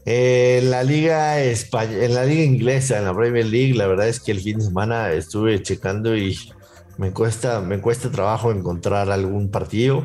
En 0.06 0.70
la 0.70 0.84
liga 0.84 1.42
en 1.42 2.14
la 2.14 2.26
liga 2.26 2.44
inglesa, 2.44 2.98
en 2.98 3.06
la 3.06 3.16
Premier 3.16 3.46
League, 3.46 3.74
la 3.74 3.88
verdad 3.88 4.08
es 4.10 4.20
que 4.20 4.32
el 4.32 4.42
fin 4.42 4.58
de 4.58 4.66
semana 4.66 5.12
estuve 5.12 5.62
checando 5.62 6.16
y 6.16 6.38
me 6.98 7.12
cuesta, 7.12 7.62
me 7.62 7.80
cuesta 7.80 8.12
trabajo 8.12 8.52
encontrar 8.52 9.10
algún 9.12 9.50
partido. 9.50 10.04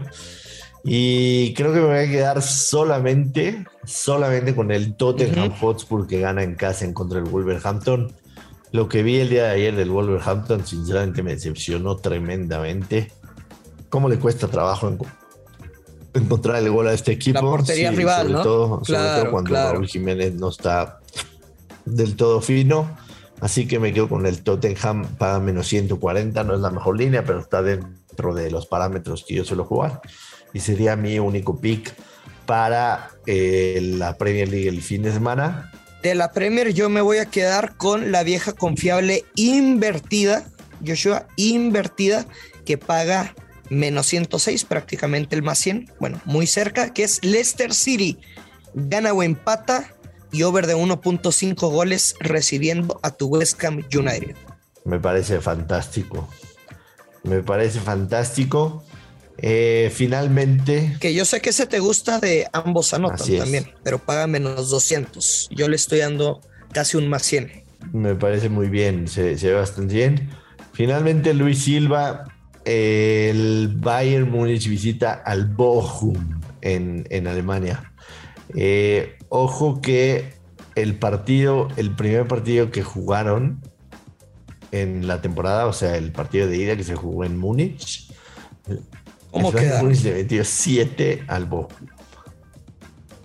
Y 0.85 1.53
creo 1.55 1.73
que 1.73 1.81
me 1.81 1.87
voy 1.87 1.99
a 1.99 2.09
quedar 2.09 2.41
solamente, 2.43 3.67
solamente 3.85 4.55
con 4.55 4.71
el 4.71 4.95
Tottenham 4.95 5.53
Hotspur 5.61 6.07
que 6.07 6.21
gana 6.21 6.43
en 6.43 6.55
casa 6.55 6.85
en 6.85 6.95
contra 6.95 7.21
del 7.21 7.29
Wolverhampton. 7.29 8.13
Lo 8.71 8.89
que 8.89 9.03
vi 9.03 9.17
el 9.17 9.31
día 9.31 9.45
de 9.45 9.51
ayer 9.51 9.77
del 9.77 9.91
Wolverhampton, 9.91 10.65
sinceramente 10.65 11.23
me 11.23 11.33
decepcionó 11.33 11.97
tremendamente. 11.97 13.11
¿Cómo 13.89 14.09
le 14.09 14.19
cuesta 14.19 14.47
trabajo 14.47 14.97
encontrar 16.15 16.63
el 16.63 16.71
gol 16.71 16.89
a 16.89 16.93
este 16.93 17.13
equipo? 17.13 17.35
La 17.35 17.41
portería 17.43 17.91
rival, 17.91 18.27
sobre 18.27 18.33
¿no? 18.33 18.43
Todo, 18.43 18.85
sobre 18.85 19.01
todo 19.01 19.31
cuando 19.31 19.55
Raúl 19.55 19.87
Jiménez 19.87 20.35
no 20.35 20.49
está 20.49 21.01
del 21.85 22.17
todo 22.17 22.41
fino. 22.41 22.97
Así 23.41 23.69
que 23.69 23.79
me 23.79 23.93
quedo 23.93 24.09
con 24.09 24.27
el 24.27 24.43
Tottenham 24.43 25.07
para 25.17 25.39
menos 25.39 25.69
140. 25.69 26.43
No 26.45 26.55
es 26.55 26.61
la 26.61 26.71
mejor 26.71 26.99
línea, 26.99 27.25
pero 27.25 27.41
está 27.41 27.63
dentro 27.63 28.35
de 28.35 28.51
los 28.51 28.67
parámetros 28.67 29.25
que 29.27 29.35
yo 29.35 29.45
suelo 29.45 29.65
jugar. 29.65 30.01
Y 30.53 30.61
sería 30.61 30.97
mi 30.97 31.19
único 31.19 31.61
pick 31.61 31.95
para 32.47 33.11
eh, 33.27 33.79
la 33.83 34.17
Premier 34.17 34.49
League 34.49 34.69
el 34.69 34.83
fin 34.83 35.03
de 35.03 35.13
semana. 35.13 35.71
De 36.03 36.15
la 36.15 36.33
Premier 36.33 36.73
yo 36.73 36.89
me 36.89 37.01
voy 37.01 37.19
a 37.19 37.27
quedar 37.27 37.77
con 37.77 38.11
la 38.13 38.23
vieja 38.23 38.53
confiable 38.53 39.25
invertida, 39.35 40.45
Joshua, 40.85 41.27
invertida, 41.37 42.25
que 42.65 42.79
paga 42.79 43.35
menos 43.71 44.07
106, 44.07 44.65
prácticamente 44.65 45.37
el 45.37 45.43
más 45.43 45.59
100, 45.59 45.93
bueno, 46.01 46.21
muy 46.25 46.47
cerca, 46.47 46.93
que 46.93 47.05
es 47.05 47.25
Leicester 47.25 47.75
City. 47.75 48.19
Gana 48.75 49.13
o 49.13 49.23
empata 49.23 49.95
y 50.33 50.43
over 50.43 50.67
de 50.67 50.77
1.5 50.77 51.71
goles 51.71 52.15
recibiendo 52.21 53.01
a 53.03 53.11
tu 53.11 53.27
West 53.27 53.63
Ham 53.65 53.85
United. 53.95 54.37
Me 54.85 54.99
parece 54.99 55.41
fantástico. 55.41 56.29
Me 57.23 57.43
parece 57.43 57.81
fantástico. 57.81 58.85
Eh, 59.41 59.93
finalmente. 59.95 60.97
Que 61.01 61.15
yo 61.15 61.25
sé 61.25 61.41
que 61.41 61.51
ese 61.51 61.67
te 61.67 61.79
gusta 61.79 62.19
de 62.19 62.49
ambos 62.53 62.93
anotan 62.93 63.39
también, 63.39 63.73
pero 63.85 63.99
paga 63.99 64.27
menos 64.27 64.69
200. 64.69 65.49
Yo 65.53 65.69
le 65.69 65.77
estoy 65.77 66.01
dando 66.01 66.41
casi 66.73 66.97
un 66.97 67.09
más 67.09 67.23
100. 67.23 67.65
Me 67.93 68.17
parece 68.17 68.49
muy 68.49 68.69
bien, 68.69 69.07
se, 69.07 69.35
ve 69.35 69.53
bastante 69.53 69.95
bien. 69.95 70.31
Finalmente, 70.73 71.35
Luis 71.35 71.63
Silva, 71.63 72.25
el 72.69 73.69
Bayern 73.77 74.31
Múnich 74.31 74.69
visita 74.69 75.23
al 75.25 75.47
Bochum 75.47 76.43
en, 76.61 77.27
Alemania. 77.27 77.95
Eh, 78.55 79.17
ojo 79.31 79.81
que 79.81 80.35
el 80.75 80.99
partido, 80.99 81.69
el 81.79 81.97
primer 81.97 82.29
partido 82.29 82.71
que 82.71 82.83
jugaron 82.83 83.63
en 84.71 85.07
la 85.07 85.23
temporada, 85.23 85.67
o 85.67 85.73
sea, 85.73 85.97
el 85.97 86.13
partido 86.13 86.47
de 86.47 86.59
ida 86.59 86.77
que 86.77 86.85
se 86.85 86.95
jugó 86.95 87.25
en 87.25 87.39
Múnich, 87.39 88.13
¿Cómo 89.31 89.51
queda? 89.51 89.83
le 89.83 90.13
metió 90.13 90.45
7 90.45 91.25
al 91.27 91.47
Bochum. 91.47 91.87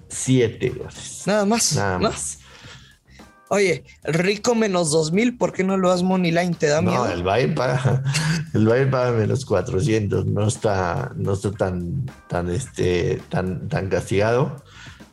7 0.08 0.70
goles. 0.70 1.24
Nada 1.26 1.46
más. 1.46 1.76
Nada 1.76 2.00
más. 2.00 2.40
Oye, 3.54 3.84
rico 4.04 4.56
menos 4.56 4.90
2000, 4.90 5.38
¿por 5.38 5.54
qué 5.54 5.64
no 5.64 5.78
lo 5.78 5.92
has 5.92 6.02
money 6.02 6.32
line? 6.32 6.56
¿Te 6.56 6.66
da 6.66 6.82
miedo? 6.82 7.06
No, 7.06 7.12
el 7.12 7.22
Bayern 7.22 7.54
paga, 7.54 8.02
el 8.54 8.68
Bayern 8.68 8.92
paga 8.92 9.12
menos 9.12 9.46
400, 9.46 10.28
no 10.28 10.48
está, 10.48 11.12
no 11.16 11.34
está 11.34 11.52
tan, 11.52 12.06
tan, 12.30 12.50
este, 12.50 13.22
tan, 13.30 13.68
tan 13.68 13.90
castigado. 13.90 14.64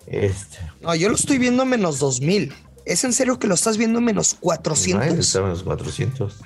Este. 0.07 0.59
No, 0.81 0.95
yo 0.95 1.09
lo 1.09 1.15
estoy 1.15 1.39
viendo 1.39 1.65
menos 1.65 1.99
2000. 1.99 2.53
¿Es 2.85 3.05
en 3.05 3.13
serio 3.13 3.39
que 3.39 3.47
lo 3.47 3.55
estás 3.55 3.77
viendo 3.77 4.01
menos 4.01 4.37
400? 4.41 5.15
No, 5.15 5.21
está 5.21 5.43
menos 5.43 5.63
400 5.63 6.41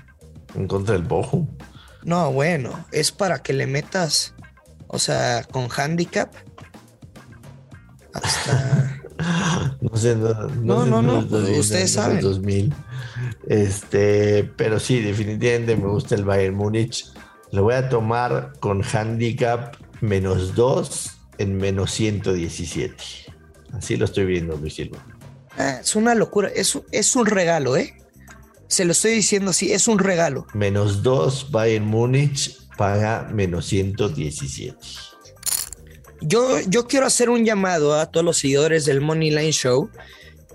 en 0.54 0.68
contra 0.68 0.94
del 0.94 1.04
Bojo. 1.04 1.48
No, 2.04 2.30
bueno, 2.32 2.86
es 2.92 3.10
para 3.10 3.42
que 3.42 3.54
le 3.54 3.66
metas, 3.66 4.34
o 4.86 4.98
sea, 4.98 5.44
con 5.44 5.68
handicap 5.76 6.32
hasta 8.12 9.00
no 9.80 9.96
sé, 9.96 10.16
no, 10.16 10.86
no, 10.86 11.02
no, 11.02 11.18
ustedes 11.18 11.92
saben. 11.92 12.20
2000. 12.20 12.72
Este, 13.46 14.44
pero 14.56 14.80
sí, 14.80 15.00
definitivamente 15.00 15.76
me 15.76 15.88
gusta 15.88 16.14
el 16.14 16.24
Bayern 16.24 16.54
Múnich. 16.54 17.06
Lo 17.52 17.62
voy 17.62 17.74
a 17.74 17.88
tomar 17.88 18.52
con 18.60 18.82
handicap 18.82 19.76
menos 20.00 20.54
2 20.54 21.10
en 21.38 21.56
menos 21.56 21.92
117. 21.92 22.94
Así 23.72 23.96
lo 23.96 24.04
estoy 24.04 24.24
viendo, 24.24 24.56
Luis 24.56 24.74
Silva. 24.74 25.04
Ah, 25.56 25.78
es 25.80 25.94
una 25.94 26.14
locura, 26.14 26.48
es, 26.48 26.78
es 26.90 27.14
un 27.16 27.26
regalo, 27.26 27.76
¿eh? 27.76 27.96
Se 28.66 28.84
lo 28.84 28.92
estoy 28.92 29.12
diciendo 29.12 29.50
así, 29.50 29.72
es 29.72 29.88
un 29.88 29.98
regalo. 29.98 30.46
Menos 30.54 31.02
2, 31.02 31.50
Bayern 31.50 31.86
Múnich 31.86 32.58
paga 32.76 33.28
menos 33.32 33.66
117. 33.66 34.76
Yo, 36.20 36.60
yo 36.66 36.86
quiero 36.86 37.06
hacer 37.06 37.28
un 37.28 37.44
llamado 37.44 37.94
a 37.94 38.10
todos 38.10 38.24
los 38.24 38.38
seguidores 38.38 38.84
del 38.84 39.00
Money 39.00 39.30
Line 39.30 39.52
Show, 39.52 39.90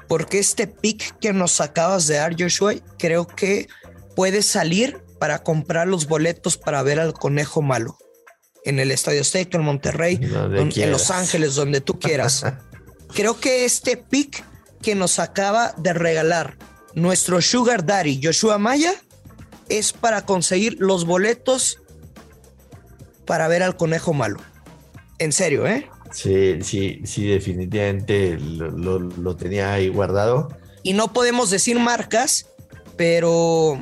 porque 0.09 0.39
este 0.39 0.65
pick 0.65 1.17
que 1.19 1.31
nos 1.31 1.61
acabas 1.61 2.07
de 2.07 2.15
dar, 2.15 2.35
Joshua, 2.37 2.73
creo 2.97 3.27
que 3.27 3.69
puede 4.15 4.41
salir 4.41 4.97
para 5.19 5.43
comprar 5.43 5.87
los 5.87 6.07
boletos 6.07 6.57
para 6.57 6.81
ver 6.81 6.99
al 6.99 7.13
conejo 7.13 7.61
malo 7.61 7.95
en 8.65 8.79
el 8.79 8.91
Estadio 8.91 9.21
Azteca, 9.21 9.57
en 9.57 9.63
Monterrey, 9.63 10.19
en 10.21 10.91
Los 10.91 11.11
Ángeles, 11.11 11.53
donde 11.55 11.79
tú 11.79 11.99
quieras. 11.99 12.43
creo 13.13 13.39
que 13.39 13.65
este 13.65 13.97
pick 13.97 14.43
que 14.81 14.95
nos 14.95 15.19
acaba 15.19 15.73
de 15.77 15.93
regalar 15.93 16.57
nuestro 16.95 17.39
Sugar 17.39 17.85
Daddy 17.85 18.19
Joshua 18.21 18.57
Maya 18.57 18.93
es 19.69 19.93
para 19.93 20.25
conseguir 20.25 20.77
los 20.79 21.05
boletos 21.05 21.79
para 23.27 23.47
ver 23.47 23.61
al 23.61 23.77
conejo 23.77 24.13
malo. 24.13 24.39
En 25.19 25.31
serio, 25.31 25.67
¿eh? 25.67 25.87
Sí, 26.11 26.59
sí, 26.61 27.01
sí, 27.03 27.27
definitivamente 27.27 28.37
lo, 28.39 29.35
tenía 29.35 29.73
ahí 29.73 29.89
guardado. 29.89 30.49
Y 30.83 30.93
no 30.93 31.13
podemos 31.13 31.49
decir 31.49 31.79
marcas, 31.79 32.47
pero 32.95 33.79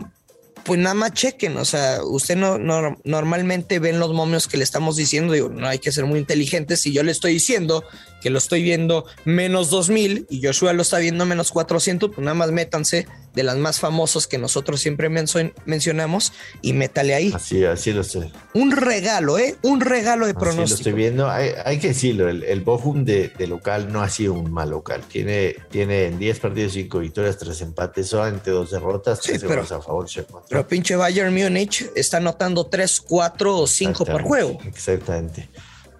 pues 0.64 0.80
nada 0.80 0.96
más 0.96 1.14
chequen, 1.14 1.56
o 1.58 1.64
sea, 1.64 2.04
usted 2.04 2.36
no, 2.36 2.58
normalmente 3.06 3.80
ven 3.80 4.00
los 4.00 4.14
momios 4.14 4.50
que 4.50 4.58
le 4.58 4.66
estamos 4.66 4.98
diciendo, 4.98 5.32
digo, 5.32 5.48
no 5.48 5.66
hay 5.66 5.80
que 5.80 5.94
ser 5.94 6.06
muy 6.06 6.20
inteligentes, 6.20 6.82
si 6.82 6.92
yo 6.92 7.04
le 7.04 7.14
estoy 7.14 7.34
diciendo 7.34 7.86
que 8.22 8.30
lo 8.30 8.38
estoy 8.38 8.64
viendo 8.64 9.06
menos 9.26 9.70
2000 9.70 10.28
y 10.30 10.46
Joshua 10.46 10.74
lo 10.74 10.82
está 10.82 10.98
viendo 10.98 11.26
menos 11.26 11.52
400, 11.52 12.10
pues 12.10 12.24
nada 12.24 12.36
más 12.36 12.52
métanse 12.52 13.08
de 13.34 13.44
las 13.44 13.58
más 13.58 13.80
famosos 13.80 14.28
que 14.28 14.40
nosotros 14.40 14.82
siempre 14.82 15.10
mencionamos 15.10 16.34
y 16.62 16.74
métale 16.74 17.14
ahí. 17.14 17.32
Así, 17.34 17.64
así 17.64 17.94
lo 17.94 18.04
sé. 18.04 18.32
Un 18.56 18.72
regalo, 18.72 19.38
¿eh? 19.38 19.56
Un 19.62 19.80
regalo 19.80 20.26
de 20.26 20.34
pronóstico. 20.34 20.64
Así 20.64 20.72
lo 20.72 20.78
estoy 20.78 20.94
viendo. 20.94 21.30
Hay, 21.30 21.78
que 21.78 21.90
decirlo, 21.90 22.30
el, 22.30 22.44
el 22.44 22.62
Bochum 22.62 23.06
de, 23.06 23.32
local 23.48 23.94
no 23.94 24.02
ha 24.02 24.10
sido 24.10 24.34
un 24.34 24.52
mal 24.52 24.72
local. 24.72 25.04
Tiene, 25.08 25.56
tiene 25.70 26.06
en 26.06 26.18
10 26.18 26.40
partidos 26.40 26.74
5 26.74 27.00
victorias, 27.00 27.38
3 27.38 27.62
empates, 27.62 28.08
solamente 28.08 28.50
2 28.50 28.72
derrotas, 28.72 29.22
3 29.22 29.44
pero, 29.48 29.62
a 29.62 29.66
favor. 29.66 30.08
Pero 30.50 30.68
pinche 30.68 30.96
Bayern 30.96 31.34
Múnich 31.34 31.90
está 31.96 32.18
anotando 32.18 32.66
3, 32.66 33.02
4 33.02 33.58
o 33.58 33.68
5 33.68 34.06
por 34.06 34.24
juego. 34.24 34.58
Exactamente. 34.66 35.48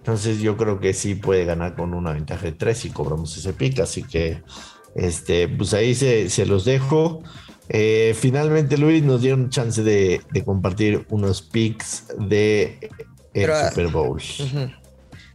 Entonces 0.08 0.40
yo 0.40 0.56
creo 0.56 0.80
que 0.80 0.94
sí 0.94 1.16
puede 1.16 1.44
ganar 1.44 1.76
con 1.76 1.94
una 1.94 2.14
ventaja 2.14 2.46
de 2.46 2.54
3 2.54 2.78
si 2.78 2.90
cobramos 2.92 3.36
ese 3.36 3.52
pick. 3.52 3.82
Así 3.82 4.04
que 4.04 4.42
este, 4.96 5.50
pues 5.50 5.74
ahí 5.74 5.94
se, 5.96 6.46
los 6.46 6.64
dejo. 6.64 7.24
Eh, 7.68 8.16
finalmente, 8.18 8.78
Luis, 8.78 9.04
nos 9.04 9.22
dieron 9.22 9.50
chance 9.50 9.84
de, 9.84 10.22
compartir 10.46 11.06
unos 11.10 11.42
picks 11.42 12.06
de 12.18 12.90
el 13.34 13.52
Super 13.68 13.88
Bowl. 13.90 14.22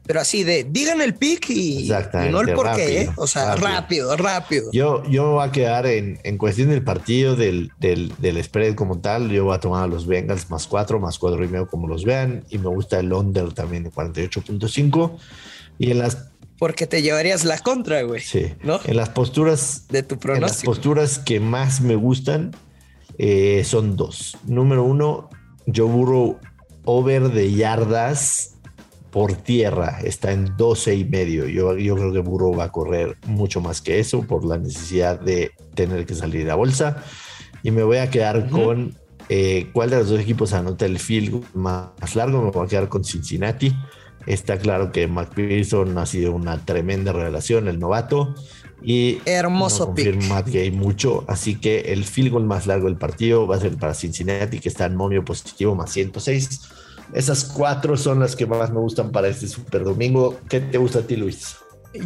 Pero 0.04 0.21
así 0.21 0.42
de, 0.42 0.64
digan 0.64 1.00
el 1.00 1.14
pick 1.14 1.50
y, 1.50 1.88
no 2.30 2.40
el 2.40 2.54
por 2.54 2.75
qué, 2.75 3.02
¿eh? 3.02 3.11
O 3.16 3.26
sea, 3.26 3.54
rápido, 3.54 4.16
rápido. 4.16 4.71
Yo, 4.73 5.04
yo 5.04 5.25
me 5.26 5.32
voy 5.35 5.49
a 5.49 5.52
quedar 5.52 5.87
en, 5.87 6.38
cuestión 6.38 6.71
del 6.71 6.82
partido, 6.82 7.37
del, 7.37 7.71
del, 7.78 8.12
del, 8.18 8.42
spread 8.42 8.75
como 8.75 8.99
tal. 8.99 9.30
Yo 9.30 9.44
voy 9.44 9.54
a 9.54 9.61
tomar 9.61 9.85
a 9.85 9.87
los 9.87 10.06
Bengals 10.06 10.50
más 10.50 10.66
4, 10.66 10.99
más 10.99 11.18
4 11.18 11.44
y 11.44 11.49
medio 11.49 11.68
como 11.68 11.87
los 11.87 12.04
vean. 12.04 12.44
Y 12.50 12.59
me 12.59 12.68
gusta 12.68 12.99
el 12.99 13.12
under 13.12 13.52
también 13.52 13.85
de 13.85 13.92
48.5. 13.92 15.18
Y 15.78 15.92
en 15.92 15.99
las 15.99 16.32
porque 16.59 16.87
te 16.87 17.02
llevarías 17.02 17.44
la 17.44 17.59
contra, 17.59 18.02
güey. 18.02 18.21
Sí. 18.21 18.54
¿no? 18.62 18.78
En 18.85 18.97
las 18.97 19.09
posturas. 19.09 19.87
De 19.88 20.04
tu 20.04 20.16
pronóstico. 20.18 20.37
En 20.37 20.42
las 20.42 20.62
posturas 20.62 21.18
que 21.18 21.40
más 21.40 21.80
me 21.80 21.97
gustan 21.97 22.52
eh, 23.18 23.64
son 23.64 23.97
dos. 23.97 24.37
Número 24.47 24.85
uno, 24.85 25.28
yo 25.66 25.88
burro 25.88 26.38
over 26.85 27.30
de 27.30 27.52
yardas 27.52 28.52
por 29.12 29.35
tierra. 29.35 30.00
Está 30.02 30.33
en 30.33 30.57
12 30.57 30.95
y 30.97 31.04
medio. 31.04 31.47
Yo, 31.47 31.76
yo 31.76 31.95
creo 31.95 32.12
que 32.12 32.19
Burro 32.19 32.57
va 32.57 32.64
a 32.64 32.73
correr 32.73 33.16
mucho 33.26 33.61
más 33.61 33.81
que 33.81 34.00
eso 34.00 34.23
por 34.23 34.45
la 34.45 34.59
necesidad 34.59 35.21
de 35.21 35.52
tener 35.75 36.07
que 36.07 36.14
salir 36.14 36.50
a 36.50 36.57
bolsa. 36.57 37.04
Y 37.62 37.71
me 37.71 37.85
voy 37.85 37.99
a 37.99 38.11
quedar 38.11 38.49
con 38.49 38.97
eh, 39.28 39.69
cuál 39.73 39.90
de 39.90 39.99
los 39.99 40.09
dos 40.09 40.19
equipos 40.19 40.54
anota 40.54 40.87
el 40.87 40.99
field 40.99 41.45
más 41.54 42.16
largo. 42.16 42.42
Me 42.42 42.50
voy 42.50 42.64
a 42.64 42.69
quedar 42.69 42.88
con 42.88 43.04
Cincinnati. 43.04 43.73
Está 44.26 44.59
claro 44.59 44.90
que 44.92 45.07
McPherson 45.07 45.97
ha 45.99 46.07
sido 46.07 46.33
una 46.33 46.64
tremenda 46.64 47.12
revelación, 47.12 47.69
el 47.69 47.78
novato. 47.78 48.35
Y 48.83 49.21
hermoso 49.26 49.88
no 49.88 49.95
pick. 49.95 50.23
Matt 50.25 50.49
Gay 50.49 50.71
mucho, 50.71 51.25
así 51.28 51.57
que 51.57 51.92
el 51.92 52.04
field 52.04 52.33
goal 52.33 52.45
más 52.45 52.66
largo 52.66 52.88
del 52.88 52.97
partido 52.97 53.47
va 53.47 53.57
a 53.57 53.61
ser 53.61 53.76
para 53.76 53.95
Cincinnati, 53.95 54.59
que 54.59 54.69
está 54.69 54.87
en 54.87 54.97
momio 54.97 55.25
positivo 55.25 55.75
más 55.75 55.92
106. 55.92 56.61
Esas 57.12 57.44
cuatro 57.44 57.97
son 57.97 58.21
las 58.21 58.37
que 58.37 58.47
más 58.47 58.71
me 58.71 58.80
gustan 58.80 59.11
para 59.12 59.28
este 59.28 59.47
super 59.47 59.85
domingo. 59.85 60.38
¿Qué 60.49 60.61
te 60.61 60.78
gusta 60.78 61.00
a 61.00 61.02
ti, 61.02 61.16
Luis? 61.16 61.56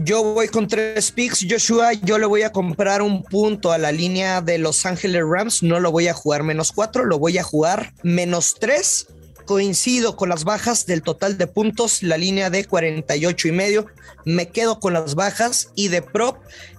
Yo 0.02 0.34
voy 0.34 0.48
con 0.48 0.66
tres 0.66 1.12
picks, 1.12 1.46
Joshua. 1.48 1.92
Yo 1.92 2.18
le 2.18 2.26
voy 2.26 2.42
a 2.42 2.50
comprar 2.50 3.02
un 3.02 3.22
punto 3.22 3.70
a 3.70 3.78
la 3.78 3.92
línea 3.92 4.40
de 4.40 4.58
Los 4.58 4.84
Ángeles 4.84 5.22
Rams. 5.24 5.62
No 5.62 5.78
lo 5.78 5.92
voy 5.92 6.08
a 6.08 6.14
jugar 6.14 6.42
menos 6.42 6.72
cuatro, 6.72 7.04
lo 7.04 7.18
voy 7.18 7.38
a 7.38 7.44
jugar 7.44 7.92
menos 8.02 8.56
tres 8.58 9.06
coincido 9.46 10.16
con 10.16 10.28
las 10.28 10.44
bajas 10.44 10.84
del 10.86 11.02
total 11.02 11.38
de 11.38 11.46
puntos, 11.46 12.02
la 12.02 12.18
línea 12.18 12.50
de 12.50 12.64
48 12.64 13.48
y 13.48 13.52
medio. 13.52 13.86
Me 14.24 14.48
quedo 14.48 14.80
con 14.80 14.92
las 14.92 15.14
bajas 15.14 15.70
y 15.74 15.86
de 15.88 16.02
prop 16.02 16.38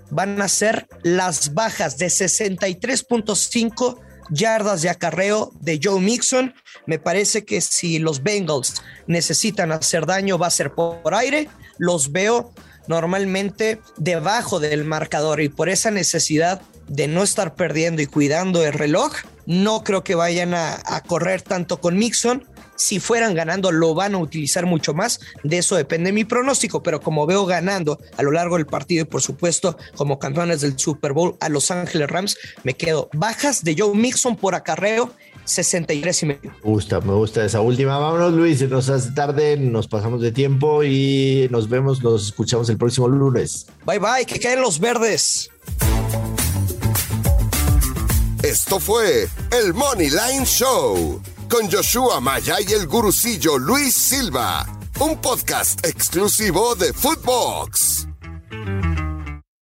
van 0.10 0.42
a 0.42 0.48
ser 0.48 0.88
las 1.02 1.54
bajas 1.54 1.98
de 1.98 2.08
63.5 2.08 4.00
yardas 4.30 4.82
de 4.82 4.90
acarreo 4.90 5.52
de 5.60 5.80
Joe 5.82 6.00
Mixon. 6.00 6.54
Me 6.86 7.00
parece 7.00 7.46
que 7.46 7.62
si 7.62 8.00
los 8.00 8.24
Bengals 8.24 8.82
necesitan 9.08 9.72
hacer 9.72 10.06
daño 10.06 10.38
va 10.38 10.48
a 10.48 10.52
ser 10.52 10.72
por 10.72 11.14
aire. 11.14 11.50
Los 11.78 12.12
veo 12.12 12.54
normalmente 12.88 13.82
debajo 13.98 14.60
del 14.60 14.86
marcador 14.86 15.42
y 15.42 15.50
por 15.50 15.70
esa 15.70 15.92
necesidad 15.92 16.62
de 16.88 17.08
no 17.08 17.24
estar 17.24 17.56
perdiendo 17.56 18.02
y 18.02 18.08
cuidando 18.08 18.66
el 18.66 18.74
reloj, 18.74 19.14
no 19.46 19.84
creo 19.84 20.04
que 20.04 20.16
vayan 20.16 20.54
a, 20.54 21.04
correr 21.06 21.42
tanto 21.42 21.80
con 21.80 21.98
Mixon 21.98 22.46
Si 22.78 23.00
fueran 23.00 23.34
ganando, 23.34 23.72
lo 23.72 23.94
van 23.94 24.14
a 24.16 24.20
utilizar 24.20 24.66
mucho 24.66 24.94
más. 24.94 25.20
De 25.44 25.58
eso 25.58 25.76
depende 25.76 26.12
mi 26.12 26.24
pronóstico, 26.24 26.84
pero 26.84 27.02
como 27.02 27.26
veo 27.26 27.46
ganando 27.46 28.00
a 28.16 28.24
lo 28.24 28.32
largo 28.32 28.56
del 28.56 28.68
partido 28.68 29.02
y 29.02 29.06
por 29.06 29.22
supuesto 29.22 29.78
como 29.96 30.20
campeones 30.20 30.62
del 30.62 30.78
Super 30.78 31.12
Bowl 31.12 31.36
a 31.40 31.50
Los 31.50 31.72
Ángeles 31.72 32.08
Rams, 32.08 32.38
me 32.64 32.76
quedo 32.76 33.10
bajas 33.14 33.64
de 33.64 33.76
Joe 33.78 33.96
Mixon 33.96 34.36
por 34.36 34.56
acarreo 34.56 35.12
63 35.46 36.24
y 36.24 36.26
medio. 36.26 36.52
Me 36.64 36.72
gusta, 36.72 37.02
me 37.02 37.14
gusta 37.14 37.44
esa 37.44 37.62
última. 37.62 37.98
Vámonos, 37.98 38.34
Luis, 38.34 38.60
se 38.60 38.68
nos 38.68 38.90
hace 38.90 39.12
tarde, 39.12 39.58
nos 39.58 39.88
pasamos 39.88 40.22
de 40.22 40.32
tiempo 40.32 40.84
y 40.84 41.48
nos 41.50 41.70
vemos, 41.70 42.04
nos 42.04 42.28
escuchamos 42.28 42.70
el 42.70 42.78
próximo 42.78 43.08
lunes. 43.08 43.66
Bye 43.86 44.00
bye, 44.00 44.26
que 44.26 44.40
caen 44.40 44.62
los 44.62 44.80
verdes. 44.80 45.50
Esto 48.44 48.80
fue 48.80 49.28
el 49.52 49.74
Money 49.74 50.10
Line 50.10 50.46
Show 50.46 51.22
con 51.50 51.70
Joshua 51.72 52.20
Maya 52.20 52.56
y 52.68 52.74
el 52.74 52.88
gurucillo 52.88 53.58
Luis 53.58 53.94
Silva, 53.94 54.66
un 55.00 55.20
podcast 55.22 55.86
exclusivo 55.86 56.76
de 56.76 56.94
Footbox. 56.94 58.08